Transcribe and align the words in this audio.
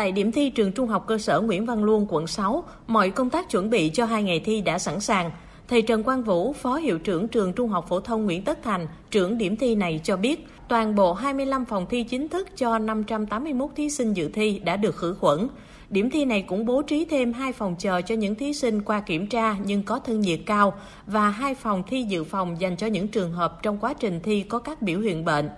Tại 0.00 0.12
điểm 0.12 0.32
thi 0.32 0.50
trường 0.50 0.72
Trung 0.72 0.88
học 0.88 1.04
cơ 1.06 1.18
sở 1.18 1.40
Nguyễn 1.40 1.66
Văn 1.66 1.84
Luân, 1.84 2.06
quận 2.08 2.26
6, 2.26 2.64
mọi 2.86 3.10
công 3.10 3.30
tác 3.30 3.50
chuẩn 3.50 3.70
bị 3.70 3.90
cho 3.94 4.04
hai 4.04 4.22
ngày 4.22 4.40
thi 4.40 4.60
đã 4.60 4.78
sẵn 4.78 5.00
sàng. 5.00 5.30
Thầy 5.68 5.82
Trần 5.82 6.02
Quang 6.02 6.22
Vũ, 6.22 6.52
Phó 6.52 6.76
Hiệu 6.76 6.98
trưởng 6.98 7.28
trường 7.28 7.52
Trung 7.52 7.68
học 7.68 7.86
Phổ 7.88 8.00
thông 8.00 8.24
Nguyễn 8.24 8.44
Tất 8.44 8.62
Thành, 8.62 8.86
trưởng 9.10 9.38
điểm 9.38 9.56
thi 9.56 9.74
này 9.74 10.00
cho 10.04 10.16
biết, 10.16 10.46
toàn 10.68 10.94
bộ 10.94 11.12
25 11.12 11.64
phòng 11.64 11.86
thi 11.90 12.02
chính 12.02 12.28
thức 12.28 12.48
cho 12.56 12.78
581 12.78 13.70
thí 13.76 13.90
sinh 13.90 14.12
dự 14.12 14.28
thi 14.28 14.58
đã 14.64 14.76
được 14.76 14.96
khử 14.96 15.14
khuẩn. 15.20 15.48
Điểm 15.90 16.10
thi 16.10 16.24
này 16.24 16.42
cũng 16.42 16.66
bố 16.66 16.82
trí 16.82 17.04
thêm 17.04 17.32
hai 17.32 17.52
phòng 17.52 17.76
chờ 17.78 18.00
cho 18.02 18.14
những 18.14 18.34
thí 18.34 18.52
sinh 18.52 18.82
qua 18.82 19.00
kiểm 19.00 19.26
tra 19.26 19.56
nhưng 19.64 19.82
có 19.82 19.98
thân 19.98 20.20
nhiệt 20.20 20.40
cao 20.46 20.74
và 21.06 21.30
hai 21.30 21.54
phòng 21.54 21.82
thi 21.86 22.02
dự 22.02 22.24
phòng 22.24 22.60
dành 22.60 22.76
cho 22.76 22.86
những 22.86 23.08
trường 23.08 23.32
hợp 23.32 23.62
trong 23.62 23.78
quá 23.78 23.94
trình 23.94 24.20
thi 24.22 24.42
có 24.42 24.58
các 24.58 24.82
biểu 24.82 25.00
hiện 25.00 25.24
bệnh. 25.24 25.48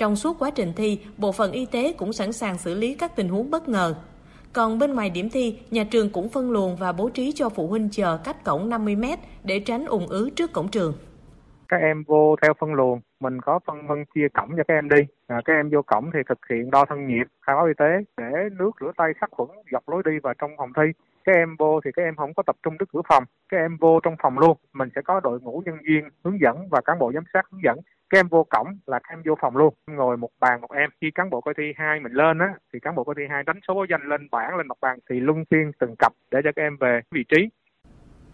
Trong 0.00 0.16
suốt 0.16 0.36
quá 0.38 0.50
trình 0.54 0.72
thi, 0.76 1.00
bộ 1.18 1.32
phận 1.32 1.52
y 1.52 1.66
tế 1.66 1.92
cũng 1.98 2.12
sẵn 2.12 2.32
sàng 2.32 2.58
xử 2.58 2.74
lý 2.74 2.94
các 2.94 3.16
tình 3.16 3.28
huống 3.28 3.50
bất 3.50 3.68
ngờ. 3.68 3.94
Còn 4.52 4.78
bên 4.78 4.94
ngoài 4.94 5.10
điểm 5.10 5.28
thi, 5.32 5.58
nhà 5.70 5.84
trường 5.90 6.10
cũng 6.12 6.28
phân 6.28 6.50
luồng 6.50 6.76
và 6.76 6.92
bố 6.92 7.10
trí 7.10 7.32
cho 7.34 7.48
phụ 7.48 7.66
huynh 7.66 7.88
chờ 7.92 8.18
cách 8.24 8.36
cổng 8.44 8.68
50 8.68 8.96
m 8.96 9.04
để 9.44 9.60
tránh 9.60 9.84
ủng 9.84 10.06
ứ 10.06 10.30
trước 10.36 10.52
cổng 10.52 10.68
trường. 10.68 10.94
Các 11.68 11.76
em 11.76 12.04
vô 12.06 12.36
theo 12.42 12.54
phân 12.60 12.74
luồng, 12.74 13.00
mình 13.20 13.40
có 13.40 13.58
phân 13.66 13.76
phân 13.88 14.04
chia 14.14 14.28
cổng 14.34 14.48
cho 14.56 14.62
các 14.68 14.74
em 14.74 14.88
đi. 14.88 15.00
À, 15.26 15.40
các 15.44 15.52
em 15.52 15.70
vô 15.72 15.82
cổng 15.82 16.10
thì 16.14 16.20
thực 16.28 16.38
hiện 16.50 16.70
đo 16.70 16.84
thân 16.84 17.06
nhiệt, 17.06 17.26
khai 17.46 17.56
báo 17.56 17.66
y 17.66 17.74
tế 17.78 17.90
để 18.16 18.30
nước 18.58 18.70
rửa 18.80 18.92
tay 18.96 19.12
sát 19.20 19.30
khuẩn 19.30 19.48
dọc 19.72 19.88
lối 19.88 20.02
đi 20.04 20.12
và 20.22 20.34
trong 20.38 20.50
phòng 20.58 20.72
thi. 20.76 20.82
Các 21.24 21.32
em 21.36 21.56
vô 21.58 21.80
thì 21.84 21.90
các 21.96 22.02
em 22.02 22.16
không 22.16 22.34
có 22.34 22.42
tập 22.46 22.56
trung 22.62 22.74
trước 22.78 22.88
cửa 22.92 23.02
phòng, 23.08 23.24
các 23.48 23.56
em 23.56 23.76
vô 23.80 24.00
trong 24.02 24.16
phòng 24.22 24.38
luôn. 24.38 24.56
Mình 24.72 24.88
sẽ 24.94 25.00
có 25.04 25.20
đội 25.20 25.40
ngũ 25.40 25.62
nhân 25.66 25.78
viên 25.88 26.08
hướng 26.24 26.40
dẫn 26.40 26.68
và 26.70 26.80
cán 26.84 26.98
bộ 26.98 27.12
giám 27.12 27.24
sát 27.32 27.46
hướng 27.50 27.62
dẫn 27.64 27.78
các 28.10 28.18
em 28.18 28.28
vô 28.28 28.46
cổng 28.50 28.66
là 28.86 28.98
các 28.98 29.12
em 29.12 29.22
vô 29.26 29.34
phòng 29.40 29.56
luôn. 29.56 29.74
Ngồi 29.86 30.16
một 30.16 30.30
bàn 30.40 30.60
một 30.60 30.72
em. 30.72 30.90
Khi 31.00 31.10
cán 31.14 31.30
bộ 31.30 31.40
coi 31.40 31.54
thi 31.58 31.64
hai 31.76 32.00
mình 32.00 32.12
lên 32.12 32.38
á 32.38 32.48
thì 32.72 32.78
cán 32.82 32.94
bộ 32.94 33.04
coi 33.04 33.14
thi 33.18 33.22
hai 33.30 33.42
đánh 33.42 33.60
số 33.68 33.74
báo 33.74 33.84
danh 33.90 34.08
lên 34.08 34.28
bảng 34.30 34.56
lên 34.56 34.66
mặt 34.68 34.78
bàn 34.80 34.98
thì 35.10 35.20
luân 35.20 35.44
phiên 35.50 35.72
từng 35.80 35.94
cặp 35.98 36.12
để 36.30 36.40
cho 36.44 36.50
các 36.56 36.62
em 36.62 36.76
về 36.80 37.00
vị 37.10 37.24
trí. 37.28 37.48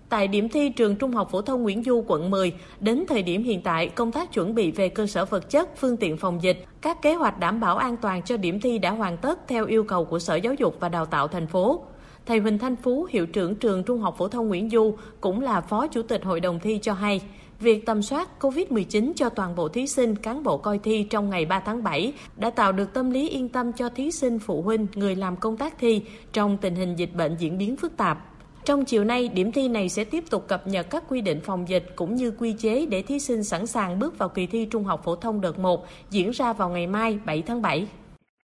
Tại 0.09 0.29
điểm 0.29 0.49
thi 0.49 0.69
trường 0.69 0.97
Trung 0.97 1.13
học 1.13 1.29
phổ 1.31 1.43
thông 1.43 1.63
Nguyễn 1.63 1.83
Du 1.83 2.05
quận 2.09 2.31
10, 2.31 2.55
đến 2.81 3.05
thời 3.09 3.23
điểm 3.23 3.43
hiện 3.43 3.63
tại, 3.63 3.89
công 3.89 4.13
tác 4.13 4.33
chuẩn 4.33 4.55
bị 4.55 4.71
về 4.71 4.89
cơ 4.89 5.07
sở 5.07 5.25
vật 5.25 5.51
chất, 5.51 5.69
phương 5.77 5.97
tiện 5.97 6.17
phòng 6.17 6.43
dịch, 6.43 6.65
các 6.83 6.97
kế 7.03 7.15
hoạch 7.15 7.39
đảm 7.39 7.61
bảo 7.61 7.77
an 7.77 7.97
toàn 7.97 8.23
cho 8.23 8.37
điểm 8.37 8.61
thi 8.61 8.79
đã 8.79 8.91
hoàn 8.91 9.17
tất 9.17 9.39
theo 9.49 9.67
yêu 9.67 9.85
cầu 9.85 10.05
của 10.05 10.19
Sở 10.19 10.35
Giáo 10.35 10.55
dục 10.55 10.81
và 10.81 10.89
Đào 10.89 11.07
tạo 11.07 11.29
thành 11.29 11.47
phố. 11.47 11.85
Thầy 12.27 12.39
Huỳnh 12.39 12.59
Thanh 12.59 12.77
Phú, 12.77 13.07
hiệu 13.11 13.27
trưởng 13.27 13.55
trường 13.55 13.85
Trung 13.85 14.01
học 14.01 14.15
phổ 14.19 14.29
thông 14.29 14.49
Nguyễn 14.49 14.71
Du, 14.71 14.97
cũng 15.21 15.41
là 15.41 15.61
phó 15.61 15.87
chủ 15.87 16.03
tịch 16.03 16.25
hội 16.25 16.41
đồng 16.41 16.61
thi 16.61 16.79
cho 16.83 16.93
hay, 16.93 17.21
việc 17.61 17.87
tầm 17.87 18.03
soát 18.03 18.29
COVID-19 18.41 19.13
cho 19.17 19.29
toàn 19.29 19.55
bộ 19.55 19.69
thí 19.69 19.87
sinh, 19.87 20.17
cán 20.17 20.43
bộ 20.43 20.59
coi 20.59 20.79
thi 20.79 21.07
trong 21.11 21.31
ngày 21.31 21.45
3 21.45 21.61
tháng 21.61 21.83
7 21.83 22.13
đã 22.37 22.51
tạo 22.51 22.73
được 22.73 22.93
tâm 22.93 23.11
lý 23.11 23.29
yên 23.29 23.49
tâm 23.49 23.73
cho 23.73 23.89
thí 23.89 24.11
sinh, 24.11 24.39
phụ 24.39 24.63
huynh, 24.63 24.87
người 24.95 25.17
làm 25.17 25.37
công 25.37 25.57
tác 25.57 25.79
thi 25.79 26.03
trong 26.33 26.57
tình 26.57 26.75
hình 26.75 26.97
dịch 26.97 27.15
bệnh 27.15 27.37
diễn 27.39 27.59
biến 27.59 27.77
phức 27.77 27.97
tạp. 27.97 28.33
Trong 28.65 28.85
chiều 28.85 29.05
nay, 29.05 29.29
điểm 29.29 29.53
thi 29.53 29.69
này 29.69 29.89
sẽ 29.89 30.05
tiếp 30.05 30.25
tục 30.31 30.49
cập 30.49 30.67
nhật 30.67 30.91
các 30.91 31.05
quy 31.09 31.21
định 31.21 31.41
phòng 31.41 31.69
dịch 31.69 31.93
cũng 31.97 32.15
như 32.15 32.31
quy 32.31 32.53
chế 32.53 32.87
để 32.87 33.03
thí 33.03 33.19
sinh 33.19 33.45
sẵn 33.45 33.67
sàng 33.67 33.99
bước 33.99 34.19
vào 34.19 34.29
kỳ 34.29 34.47
thi 34.47 34.69
Trung 34.71 34.85
học 34.85 35.05
phổ 35.05 35.17
thông 35.17 35.41
đợt 35.41 35.59
1 35.59 35.87
diễn 36.11 36.31
ra 36.31 36.53
vào 36.53 36.69
ngày 36.69 36.87
mai 36.87 37.19
7 37.25 37.43
tháng 37.43 37.63
7 37.63 37.87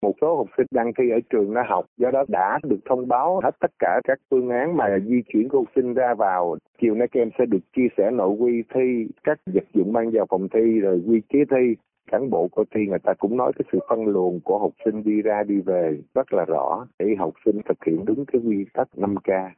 một 0.02 0.14
số 0.22 0.36
học 0.36 0.48
sinh 0.58 0.68
đăng 0.72 0.92
thi 0.98 1.10
ở 1.10 1.20
trường 1.30 1.54
đã 1.54 1.64
học, 1.70 1.86
do 1.98 2.12
đó 2.12 2.26
đã 2.28 2.60
được 2.64 2.80
thông 2.86 3.08
báo 3.08 3.40
hết 3.44 3.52
tất 3.60 3.72
cả 3.80 4.02
các 4.04 4.20
phương 4.32 4.50
án 4.50 4.78
mà 4.78 4.86
di 5.06 5.22
chuyển 5.34 5.50
của 5.50 5.58
học 5.58 5.68
sinh 5.76 5.94
ra 5.94 6.14
vào 6.14 6.58
chiều 6.82 6.96
nay 6.96 7.08
các 7.12 7.22
em 7.22 7.30
sẽ 7.40 7.46
được 7.46 7.60
chia 7.76 7.88
sẻ 7.98 8.12
nội 8.12 8.30
quy 8.30 8.64
thi, 8.74 9.08
các 9.24 9.40
vật 9.54 9.64
dụng 9.74 9.94
mang 9.94 10.12
vào 10.12 10.26
phòng 10.30 10.48
thi, 10.54 10.80
rồi 10.80 11.04
quy 11.08 11.22
chế 11.30 11.40
thi 11.52 11.76
cán 12.12 12.30
bộ 12.30 12.48
coi 12.48 12.66
thi 12.76 12.86
người 12.86 13.00
ta 13.00 13.14
cũng 13.14 13.38
nói 13.38 13.52
cái 13.56 13.66
sự 13.72 13.80
phân 13.90 14.06
luồng 14.06 14.40
của 14.44 14.60
học 14.60 14.72
sinh 14.86 15.04
đi 15.04 15.22
ra 15.22 15.44
đi 15.44 15.62
về 15.62 15.98
rất 16.16 16.34
là 16.34 16.46
rõ, 16.46 16.88
để 17.00 17.16
học 17.20 17.34
sinh 17.46 17.62
thực 17.70 17.86
hiện 17.86 18.06
đúng 18.06 18.26
cái 18.26 18.42
quy 18.46 18.66
tắc 18.74 18.88
5K. 18.96 19.50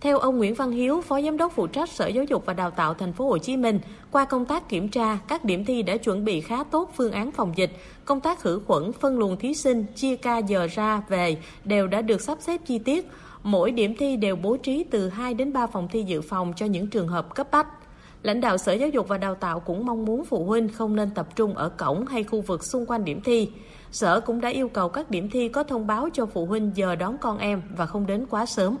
Theo 0.00 0.18
ông 0.18 0.38
Nguyễn 0.38 0.54
Văn 0.54 0.70
Hiếu, 0.70 1.00
Phó 1.00 1.20
Giám 1.20 1.36
đốc 1.36 1.52
phụ 1.52 1.66
trách 1.66 1.88
Sở 1.88 2.06
Giáo 2.06 2.24
dục 2.24 2.46
và 2.46 2.52
Đào 2.52 2.70
tạo 2.70 2.94
Thành 2.94 3.12
phố 3.12 3.28
Hồ 3.28 3.38
Chí 3.38 3.56
Minh, 3.56 3.80
qua 4.10 4.24
công 4.24 4.44
tác 4.44 4.68
kiểm 4.68 4.88
tra, 4.88 5.18
các 5.28 5.44
điểm 5.44 5.64
thi 5.64 5.82
đã 5.82 5.96
chuẩn 5.96 6.24
bị 6.24 6.40
khá 6.40 6.64
tốt 6.64 6.90
phương 6.96 7.12
án 7.12 7.32
phòng 7.32 7.52
dịch, 7.56 7.70
công 8.04 8.20
tác 8.20 8.40
khử 8.40 8.60
khuẩn, 8.66 8.92
phân 8.92 9.18
luồng 9.18 9.36
thí 9.36 9.54
sinh, 9.54 9.84
chia 9.94 10.16
ca 10.16 10.38
giờ 10.38 10.66
ra 10.74 11.02
về 11.08 11.36
đều 11.64 11.86
đã 11.86 12.02
được 12.02 12.20
sắp 12.20 12.38
xếp 12.40 12.60
chi 12.66 12.78
tiết. 12.78 13.08
Mỗi 13.42 13.70
điểm 13.70 13.96
thi 13.96 14.16
đều 14.16 14.36
bố 14.36 14.56
trí 14.56 14.84
từ 14.84 15.08
2 15.08 15.34
đến 15.34 15.52
3 15.52 15.66
phòng 15.66 15.88
thi 15.92 16.02
dự 16.02 16.20
phòng 16.20 16.52
cho 16.56 16.66
những 16.66 16.86
trường 16.86 17.08
hợp 17.08 17.34
cấp 17.34 17.48
bách. 17.50 17.66
Lãnh 18.22 18.40
đạo 18.40 18.58
Sở 18.58 18.72
Giáo 18.72 18.88
dục 18.88 19.08
và 19.08 19.18
Đào 19.18 19.34
tạo 19.34 19.60
cũng 19.60 19.86
mong 19.86 20.04
muốn 20.04 20.24
phụ 20.24 20.44
huynh 20.44 20.68
không 20.68 20.96
nên 20.96 21.10
tập 21.10 21.36
trung 21.36 21.54
ở 21.54 21.68
cổng 21.68 22.06
hay 22.06 22.24
khu 22.24 22.40
vực 22.40 22.64
xung 22.64 22.86
quanh 22.86 23.04
điểm 23.04 23.20
thi. 23.24 23.50
Sở 23.90 24.20
cũng 24.20 24.40
đã 24.40 24.48
yêu 24.48 24.68
cầu 24.68 24.88
các 24.88 25.10
điểm 25.10 25.30
thi 25.30 25.48
có 25.48 25.62
thông 25.62 25.86
báo 25.86 26.08
cho 26.12 26.26
phụ 26.26 26.46
huynh 26.46 26.72
giờ 26.74 26.94
đón 26.94 27.18
con 27.18 27.38
em 27.38 27.62
và 27.76 27.86
không 27.86 28.06
đến 28.06 28.26
quá 28.30 28.46
sớm. 28.46 28.76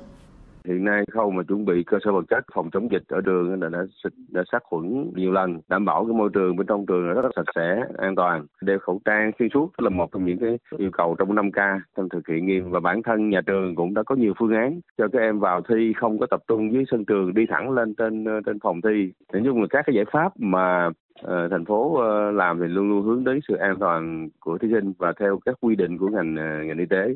Hiện 0.64 0.84
nay 0.84 1.04
khâu 1.12 1.30
mà 1.30 1.42
chuẩn 1.42 1.64
bị 1.64 1.82
cơ 1.86 1.98
sở 2.04 2.12
vật 2.12 2.24
chất 2.28 2.44
phòng 2.54 2.70
chống 2.72 2.92
dịch 2.92 3.02
ở 3.08 3.20
trường 3.20 3.60
đã 3.60 3.68
đã, 3.68 3.78
đã 4.28 4.42
sát 4.52 4.62
khuẩn 4.64 5.10
nhiều 5.14 5.32
lần, 5.32 5.60
đảm 5.68 5.84
bảo 5.84 6.04
cái 6.04 6.14
môi 6.14 6.30
trường 6.32 6.56
bên 6.56 6.66
trong 6.66 6.86
trường 6.86 7.08
là 7.08 7.14
rất 7.14 7.24
là 7.24 7.30
sạch 7.36 7.52
sẽ, 7.54 7.84
an 7.98 8.14
toàn. 8.16 8.46
Đeo 8.62 8.78
khẩu 8.78 9.00
trang 9.04 9.30
xuyên 9.38 9.48
suốt 9.54 9.70
là 9.78 9.90
một 9.90 10.12
trong 10.12 10.24
những 10.24 10.38
cái 10.38 10.58
yêu 10.78 10.90
cầu 10.92 11.16
trong 11.18 11.34
5K 11.34 11.80
trong 11.96 12.08
thực 12.08 12.28
hiện 12.28 12.46
nghiêm 12.46 12.70
và 12.70 12.80
bản 12.80 13.02
thân 13.02 13.30
nhà 13.30 13.40
trường 13.46 13.74
cũng 13.74 13.94
đã 13.94 14.02
có 14.02 14.14
nhiều 14.14 14.34
phương 14.38 14.52
án 14.52 14.80
cho 14.98 15.08
các 15.08 15.18
em 15.18 15.38
vào 15.38 15.60
thi 15.68 15.92
không 15.96 16.18
có 16.18 16.26
tập 16.26 16.40
trung 16.48 16.72
dưới 16.72 16.84
sân 16.90 17.04
trường 17.04 17.34
đi 17.34 17.46
thẳng 17.48 17.70
lên 17.70 17.94
trên 17.94 18.24
ờ, 18.24 18.40
trên 18.46 18.58
phòng 18.62 18.80
thi. 18.80 19.12
Nói 19.32 19.42
chung 19.44 19.60
là 19.60 19.66
các 19.70 19.82
cái 19.86 19.94
giải 19.94 20.04
pháp 20.12 20.32
mà 20.38 20.90
ờ, 21.22 21.48
thành 21.48 21.64
phố 21.64 21.96
ờ, 21.96 22.30
làm 22.30 22.60
thì 22.60 22.66
luôn 22.66 22.88
luôn 22.88 23.02
hướng 23.02 23.24
đến 23.24 23.40
sự 23.48 23.54
an 23.54 23.76
toàn 23.80 24.28
của 24.40 24.58
thí 24.58 24.68
sinh 24.70 24.92
và 24.98 25.12
theo 25.20 25.38
các 25.44 25.54
quy 25.60 25.76
định 25.76 25.98
của 25.98 26.08
ngành 26.08 26.34
ngành 26.34 26.78
y 26.78 26.86
tế. 26.86 27.14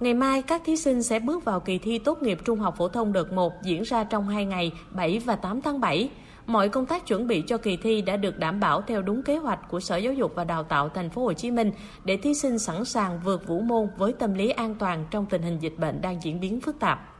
Ngày 0.00 0.14
mai, 0.14 0.42
các 0.42 0.62
thí 0.64 0.76
sinh 0.76 1.02
sẽ 1.02 1.18
bước 1.18 1.44
vào 1.44 1.60
kỳ 1.60 1.78
thi 1.78 1.98
tốt 1.98 2.22
nghiệp 2.22 2.38
trung 2.44 2.58
học 2.58 2.74
phổ 2.76 2.88
thông 2.88 3.12
đợt 3.12 3.32
1 3.32 3.52
diễn 3.62 3.82
ra 3.82 4.04
trong 4.04 4.28
2 4.28 4.44
ngày 4.44 4.72
7 4.90 5.18
và 5.18 5.36
8 5.36 5.62
tháng 5.62 5.80
7. 5.80 6.10
Mọi 6.46 6.68
công 6.68 6.86
tác 6.86 7.06
chuẩn 7.06 7.26
bị 7.26 7.42
cho 7.46 7.58
kỳ 7.58 7.76
thi 7.76 8.02
đã 8.02 8.16
được 8.16 8.38
đảm 8.38 8.60
bảo 8.60 8.82
theo 8.82 9.02
đúng 9.02 9.22
kế 9.22 9.36
hoạch 9.36 9.68
của 9.70 9.80
Sở 9.80 9.96
Giáo 9.96 10.12
dục 10.12 10.32
và 10.34 10.44
Đào 10.44 10.62
tạo 10.62 10.88
Thành 10.88 11.10
phố 11.10 11.22
Hồ 11.22 11.32
Chí 11.32 11.50
Minh 11.50 11.72
để 12.04 12.16
thí 12.16 12.34
sinh 12.34 12.58
sẵn 12.58 12.84
sàng 12.84 13.20
vượt 13.24 13.46
vũ 13.46 13.60
môn 13.60 13.88
với 13.96 14.12
tâm 14.12 14.34
lý 14.34 14.50
an 14.50 14.74
toàn 14.78 15.04
trong 15.10 15.26
tình 15.26 15.42
hình 15.42 15.58
dịch 15.58 15.78
bệnh 15.78 16.00
đang 16.00 16.22
diễn 16.22 16.40
biến 16.40 16.60
phức 16.60 16.80
tạp. 16.80 17.15